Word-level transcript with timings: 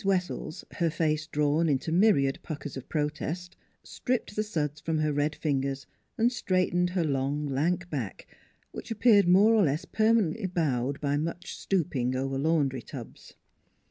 WESSELLS, 0.03 0.65
her 0.79 0.89
face 0.89 1.27
drawn 1.27 1.69
into 1.69 1.91
myriad 1.91 2.39
puckers 2.41 2.75
of 2.75 2.89
protest, 2.89 3.55
stripped 3.83 4.35
the 4.35 4.41
suds 4.41 4.81
from 4.81 4.97
her 4.97 5.13
red 5.13 5.35
fingers 5.35 5.85
and 6.17 6.31
straight 6.31 6.73
ened 6.73 6.89
her 6.89 7.03
long, 7.03 7.45
lank 7.45 7.87
back 7.91 8.25
which 8.71 8.89
appeared 8.89 9.27
more 9.27 9.53
or 9.53 9.61
less 9.65 9.85
permanently 9.85 10.47
bowed 10.47 10.99
by 11.01 11.17
much 11.17 11.55
stooping 11.55 12.15
over 12.15 12.39
laundry 12.39 12.81
tubs. 12.81 13.35